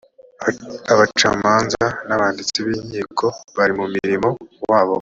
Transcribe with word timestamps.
abacamanza 0.93 1.85
n’ 2.07 2.09
abanditsi 2.15 2.57
b’ 2.65 2.67
inkiko 2.77 3.25
bari 3.57 3.73
mu 3.79 3.85
mirimo 3.93 4.29
wabo 4.71 4.89